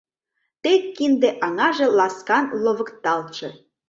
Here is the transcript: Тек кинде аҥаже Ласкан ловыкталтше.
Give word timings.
Тек 0.61 0.81
кинде 0.95 1.29
аҥаже 1.45 1.87
Ласкан 1.97 2.45
ловыкталтше. 2.63 3.49